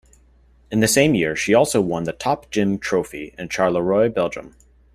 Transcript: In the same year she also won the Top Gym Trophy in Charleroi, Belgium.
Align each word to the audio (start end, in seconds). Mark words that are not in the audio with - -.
In 0.71 0.79
the 0.79 0.87
same 0.87 1.13
year 1.13 1.35
she 1.35 1.53
also 1.53 1.79
won 1.79 2.05
the 2.05 2.11
Top 2.11 2.49
Gym 2.49 2.79
Trophy 2.79 3.35
in 3.37 3.49
Charleroi, 3.49 4.11
Belgium. 4.11 4.55